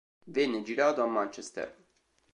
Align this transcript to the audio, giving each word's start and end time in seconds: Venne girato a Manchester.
Venne 0.25 0.63
girato 0.63 1.03
a 1.03 1.05
Manchester. 1.05 1.77